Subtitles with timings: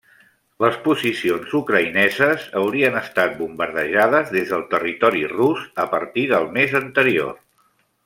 [0.63, 7.43] Les posicions ucraïneses haurien estat bombardejades des del territori rus a partir del mes anterior.